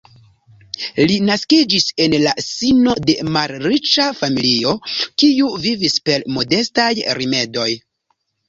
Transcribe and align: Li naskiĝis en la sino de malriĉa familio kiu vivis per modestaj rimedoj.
Li 1.09 1.17
naskiĝis 1.25 1.85
en 2.05 2.15
la 2.23 2.31
sino 2.45 2.95
de 3.09 3.15
malriĉa 3.35 4.07
familio 4.23 4.73
kiu 5.03 5.53
vivis 5.67 5.99
per 6.11 6.27
modestaj 6.39 6.89
rimedoj. 7.21 7.71